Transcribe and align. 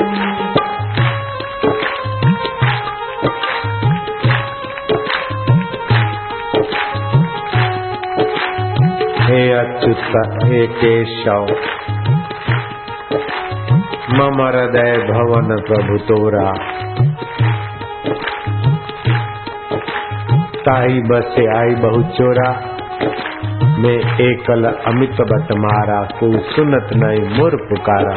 हे 0.00 0.06
अच्युत, 9.52 10.44
हे 10.44 10.66
केशव, 10.66 11.46
मम 14.14 14.42
हृदय 14.42 14.92
भवन 14.92 15.64
प्रभु 15.68 15.98
तोरा। 15.98 16.54
ताई 20.60 20.88
बसे 20.88 21.58
आई 21.58 21.74
बहु 21.74 22.02
चोरा। 22.02 22.76
मैं 23.78 24.20
एकल 24.20 24.64
अमित 24.64 25.10
बत 25.10 25.48
मारा 25.52 26.02
को 26.02 26.38
सुनत 26.38 26.88
नहीं 26.96 27.38
मुर 27.38 27.56
पुकारा। 27.56 28.16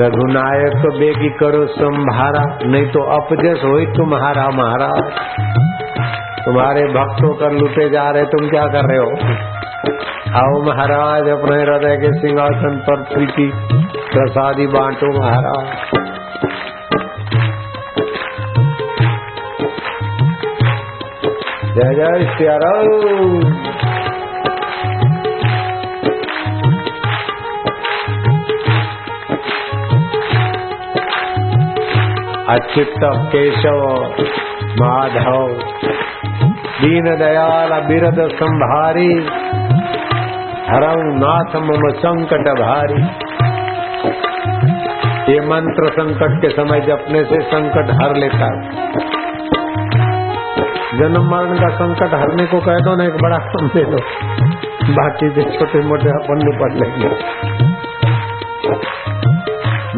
रघुनायक 0.00 0.82
बेगी 0.98 1.28
करो 1.28 1.66
संभारा, 1.66 2.58
नहीं 2.62 2.86
तो 2.86 3.00
अपजस 3.02 3.64
हो 3.64 3.94
तुम्हारा 3.96 4.48
महाराज। 4.48 5.12
तुम्हारे 6.44 6.82
भक्तों 6.82 7.34
कर 7.34 7.52
लुटे 7.52 7.90
जा 7.90 8.10
रहे, 8.10 8.24
तुम 8.24 8.48
क्या 8.48 8.66
कर 8.66 8.84
रहे 8.84 8.98
हो? 8.98 9.10
आओ 10.36 10.62
महाराज, 10.62 11.28
अपने 11.28 11.62
हृदय 11.62 11.96
के 11.96 12.12
सिंहासन 12.20 12.76
पर 12.76 13.02
प्रीति 13.14 13.50
प्रसादी 14.14 14.66
बांटो 14.66 15.20
महाराज। 15.20 15.74
जय 21.74 21.94
जय 21.94 22.36
सियाराम। 22.38 23.87
अच्युत 32.50 33.02
केशव 33.32 33.80
माधव 34.80 35.48
दीन 36.76 37.08
दयाल 37.18 37.72
बिरद 37.88 38.20
संभारी 38.32 39.08
हरऊ 40.68 41.02
नाथ 41.16 41.56
मम 41.62 41.84
संकट 41.98 42.48
भारी। 42.60 43.02
ये 45.32 45.40
मंत्र 45.48 45.90
संकट 45.92 46.40
के 46.42 46.50
समय 46.50 46.80
जपने 46.80 47.24
से 47.24 47.40
संकट 47.50 47.90
हर 48.00 48.16
लेता 48.16 48.50
जन्म 50.98 51.28
मरण 51.30 51.58
का 51.58 51.68
संकट 51.76 52.14
हरने 52.14 52.46
को 52.46 52.60
कह 52.60 52.78
दो 52.84 52.94
ना, 52.96 53.04
एक 53.04 53.16
बड़ा 53.22 53.38
काम 53.48 53.68
दे 53.68 53.84
दो 53.84 54.00
बाकी 54.94 55.28
जो 55.30 55.50
छोटे 55.50 55.82
मोटे 55.88 56.10
अपन 56.10 56.46
निपट 56.46 56.80
लेंगे। 56.82 57.10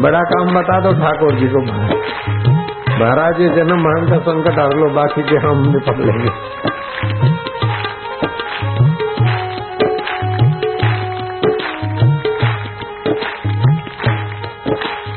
बड़ा 0.01 0.19
काम 0.29 0.47
बता 0.53 0.75
दो 0.81 0.91
ठाकुर 0.99 1.35
जी 1.35 1.47
को 1.47 1.61
महाराज। 1.61 3.39
ये 3.41 3.49
जन्म 3.49 3.81
मरण 3.81 4.07
का 4.09 4.17
संकट 4.21 4.59
हर 4.59 4.73
लो, 4.75 4.89
बाकी 4.93 5.23
के 5.23 5.37
हम 5.37 5.61
निपट 5.67 5.99
लेंगे। 5.99 6.31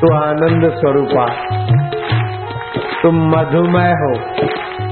तो 0.00 0.12
आनंद 0.16 0.68
स्वरूपा, 0.74 1.26
तुम 3.02 3.22
मधुमय 3.28 3.92
हो, 4.00 4.12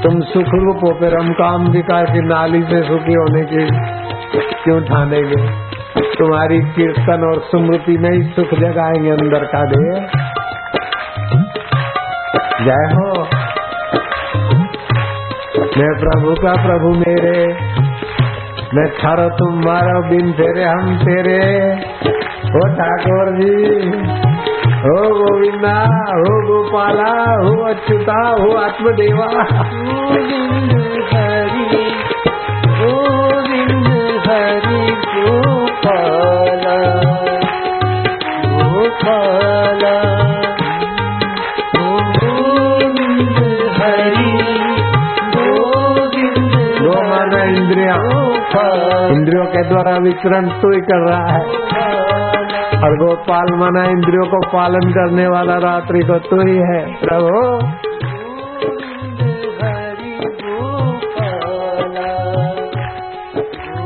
तुम 0.02 0.20
सुख 0.30 0.54
रूप 0.56 0.84
हो, 0.84 0.92
फिर 1.00 1.18
हम 1.18 1.32
काम 1.34 1.68
विकार 1.72 2.06
की 2.06 2.22
नाली 2.28 2.62
से 2.62 2.82
सुखी 2.84 3.14
होने 3.14 3.44
की 3.44 3.66
क्यों 4.64 4.80
ठानेंगे? 4.84 5.42
तुम्हारी 6.18 6.58
कीर्तन 6.60 7.22
और 7.24 7.40
स्मृति 7.40 7.98
में 7.98 8.10
ही 8.10 8.22
सुख 8.22 8.46
जगाएँगे 8.46 9.10
अंदर 9.10 9.44
का 9.44 9.64
दे 9.64 10.00
जय 12.64 12.94
हो। 12.94 13.22
मैं 15.78 16.00
प्रभु 16.00 16.34
का 16.34 16.52
प्रभु 16.52 16.88
मेरे। 16.88 17.54
मैं 18.74 18.90
थारो 18.90 19.28
तुम 19.28 19.58
मारो 19.64 20.10
बिन 20.10 20.32
तेरे, 20.32 20.64
हम 20.64 20.98
तेरे। 20.98 21.72
हो 22.26 22.74
ठाकुर 22.74 23.36
जी, 23.40 23.76
हो 24.68 25.14
गोविंदा, 25.14 25.80
हो 26.12 26.46
गोपाला, 26.46 27.32
हो 27.32 27.68
अच्युता, 27.68 28.28
हो 28.28 28.56
आत्मदेवा। 28.56 29.62
इंद्रियों 48.56 49.44
के 49.44 49.68
द्वारा 49.68 49.96
विचरण 49.96 50.48
तो 50.48 50.74
ही 50.74 50.80
कर 50.80 51.08
रहा 51.08 51.26
है। 51.26 51.44
और 52.84 52.98
गोपाल 52.98 53.54
मना 53.54 53.84
इंद्रियों 53.84 54.26
को 54.26 54.40
पालन 54.46 54.90
करने 54.90 55.26
वाला 55.26 55.54
रात्रि 55.54 56.00
को 56.00 56.18
तू 56.18 56.36
ही 56.48 56.56
है 56.56 56.94
प्रभु। 56.94 57.66
हरि 59.62 60.18
गोपाला 60.42 61.26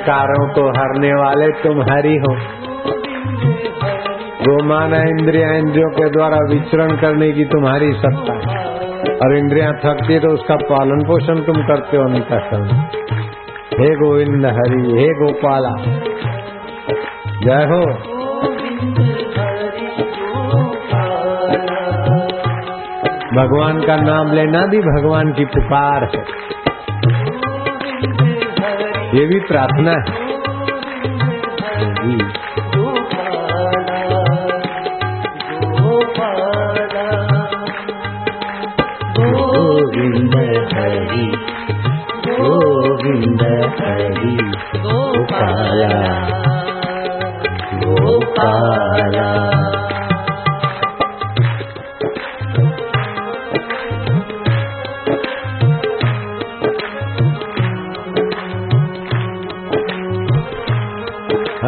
विकारों 0.10 0.46
को 0.54 0.62
हरने 0.70 1.10
वाले 1.14 1.48
तुम 1.52 1.82
हरि 1.82 2.14
हो। 2.18 2.34
गोमाना 4.44 5.02
इंद्रिया 5.02 5.50
इंद्रियों 5.56 5.90
के 5.90 6.10
द्वारा 6.10 6.38
विचरण 6.50 6.96
करने 6.96 7.32
की 7.32 7.46
तुम्हारी 7.46 7.92
सत्ता 7.94 8.38
और 9.16 9.36
इंद्रिया 9.38 9.72
थकती 9.72 10.14
है 10.14 10.20
तो 10.20 10.28
उसका 10.28 10.56
पालन 10.56 11.04
पोषण 11.08 11.42
तुम 11.42 11.62
करते 11.68 11.98
हो, 11.98 12.04
उनका 12.04 12.40
संग। 12.40 12.72
हे 13.80 13.90
गोविंद 13.96 14.46
हरि, 14.46 14.82
हे 15.00 15.08
गोपाला, 15.14 15.76
जय 17.44 17.66
हो। 17.66 17.82
भगवान 23.36 23.82
का 23.88 23.96
नाम 23.96 24.34
लेना 24.34 24.66
भी 24.66 24.80
भगवान 24.82 25.34
की 25.34 25.46
पुकार 25.46 26.10
है। 26.16 26.24
ये 29.16 29.26
भी 29.26 29.40
प्रार्थना 29.40 29.92
है। 29.92 30.28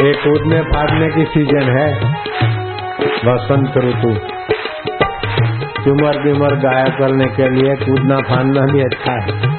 ये 0.01 0.13
कूदने 0.13 0.61
फाड़ने 0.61 1.07
की 1.07 1.25
सीज़न 1.25 1.77
है। 1.77 2.13
बसंत 3.25 3.77
ऋतु। 3.77 4.13
चुमर 5.83 6.23
बिमर 6.23 6.56
गायब 6.56 6.88
करने 6.88 7.25
के 7.25 7.50
लिए 7.50 7.75
कूदना 7.75 8.17
फाड़ना 8.17 8.61
भी 8.61 8.81
अच्छा 8.81 9.11
है। 9.11 9.58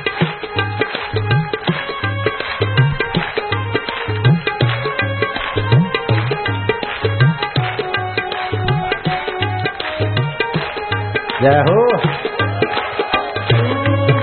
जय 11.42 11.58
हो। 11.68 11.84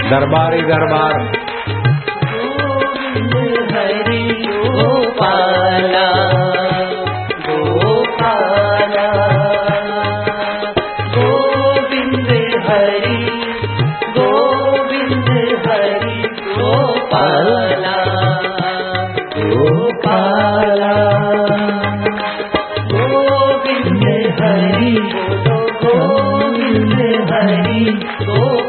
दरबारी 0.10 0.62
दरबार। 0.62 1.47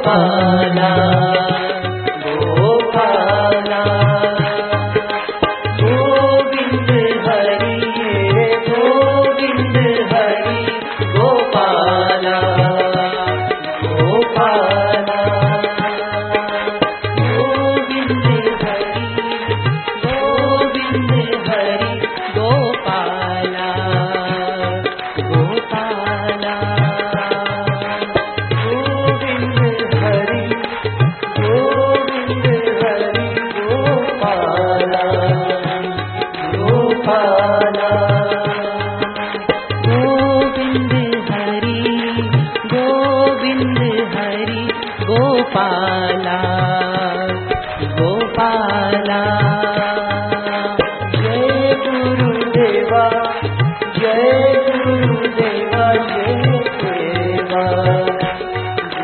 पार 0.08 0.57
गोपाला 45.38 46.38
गोपाला। 47.98 49.20
जय 51.14 51.74
गुरुदेवा 51.82 53.04
जय 53.98 54.24
गुरुदेवा 54.68 55.84
जय 56.08 56.34
देवा 56.80 57.64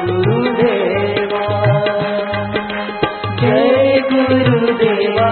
गुरुदेवा 0.00 1.44
जय 3.40 4.00
गुरुदेवा। 4.10 5.28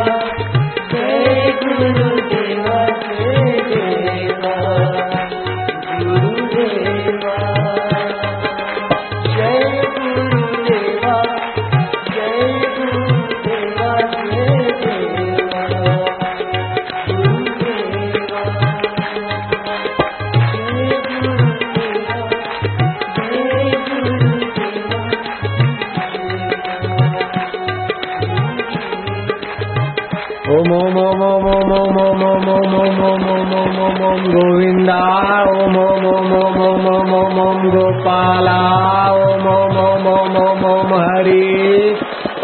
गुरुदेवा 30.52 30.60
ओम 30.60 30.72
ओम 30.72 30.96
ओम 30.98 31.70
ओम 31.72 31.92
ओम 31.98 32.22
ओम 32.22 32.44
ओम 32.44 32.48
ओम 32.52 32.74
ओम 32.80 33.04
ओम 33.04 33.24
ओम 33.32 33.52
ओम 33.60 33.78
ओम 33.84 34.02
ओम 34.08 34.24
गोविंदा 34.32 34.98
ओम 35.52 35.76
ओम 35.82 36.04
ओम 36.12 36.32
ओम 36.38 36.60
ओम 36.64 36.86
ओम 36.92 37.12
ओम 37.20 37.38
ओम 37.46 37.62
गोपाला 37.74 38.58
ओम 39.12 39.46
ओम 39.54 39.78
ओम 39.84 40.06
ओम 40.14 40.36
ओम 40.44 40.64
ओम 40.72 40.94
हरि 40.94 41.40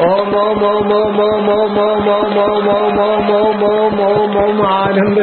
ओम 0.06 0.34
ओम 0.38 0.60
ओम 0.64 0.90
ओम 0.96 1.20
ओम 1.22 1.48
ओम 1.52 1.78
ओम 2.08 2.36
ओम 2.40 2.68
ओम 2.72 2.98
ओम 2.98 3.30
ओम 3.36 3.62
ओम 3.68 4.00
ओम 4.08 4.36
ओम 4.42 4.60
आनंद 4.66 5.18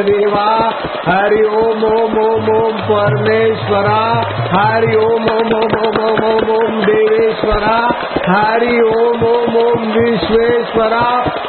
हरि 1.06 1.42
ओम 1.60 1.84
ओम 1.90 2.16
ओम 2.24 2.50
ओम 2.56 2.76
परमेश्वरा 2.88 4.00
हरि 4.54 4.94
ओम 5.04 5.28
ओम 5.36 5.54
ओम 5.60 5.76
ओम 5.84 6.20
ओम 6.30 6.50
ओम 6.56 6.76
देवेश्वरा 6.84 7.76
हरि 8.28 8.74
ओम 8.90 9.24
ओम 9.30 9.56
ओम 9.62 9.88
विश्वेश्वरा 9.96 11.02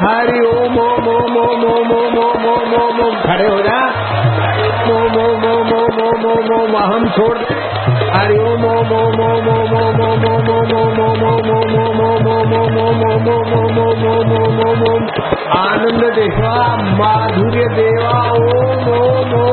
हरि 0.03 0.39
ओम 0.53 0.79
ओम 0.85 1.09
ओम 1.15 1.37
ओम 1.43 1.65
ओम 1.73 1.91
ओम 1.97 2.17
ओम 2.21 2.47
ओम 2.53 2.75
ओम 2.81 3.01
ओम 3.07 3.19
खड़े 3.25 3.47
हो 3.47 3.59
जा 3.67 3.79
ओम 4.95 5.19
ओम 5.25 5.45
ओम 5.53 5.73
ओम 5.81 6.01
ओम 6.07 6.25
ओम 6.31 6.55
ओम 6.61 6.77
हम 6.83 7.09
छोड़ 7.17 7.37
हरि 8.15 8.39
ओम 8.51 8.65
ओम 8.73 8.93
ओम 9.01 9.19
ओम 9.27 9.49
ओम 9.57 9.75
ओम 9.77 10.05
ओम 10.07 10.47
ओम 10.47 10.71
ओम 10.77 11.25
ओम 11.27 11.51
ओम 11.57 11.79
ओम 11.85 11.96
ओम 12.87 13.01
ओम 13.09 13.27
ओम 13.35 13.53
ओम 13.59 13.77
ओम 13.79 13.79
ओम 13.79 14.05
ओम 14.05 14.05
ओम 14.07 14.31
ओम 14.31 14.31
ओम 14.37 14.59
ओम 14.59 14.59
ओम 14.67 14.83
ओम 14.91 15.07
आनंद 15.59 16.03
देवा, 16.17 16.53
माधुर्य 16.99 17.67
देवा 17.77 18.15
ओम 18.37 18.87
ओम 18.97 18.97
ओम 18.97 19.33
ओम 19.41 19.46